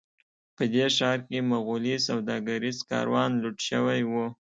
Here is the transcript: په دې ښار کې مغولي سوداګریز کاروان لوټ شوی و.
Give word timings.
په 0.55 0.63
دې 0.73 0.85
ښار 0.97 1.19
کې 1.27 1.37
مغولي 1.51 1.95
سوداګریز 2.07 2.77
کاروان 2.89 3.29
لوټ 3.41 3.57
شوی 3.69 4.01
و. 4.09 4.11